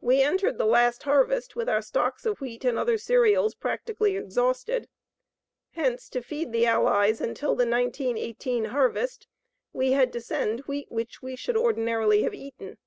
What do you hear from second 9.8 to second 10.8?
had to send